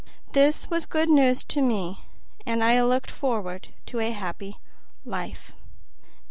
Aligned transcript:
This 0.31 0.67
was 0.67 0.87
good 0.87 1.09
news 1.11 1.43
to 1.43 1.61
me 1.61 1.99
and 2.43 2.63
I 2.63 2.81
looked 2.81 3.11
forward 3.11 3.67
to 3.85 3.99
a 3.99 4.09
happy 4.13 4.57
life. 5.05 5.53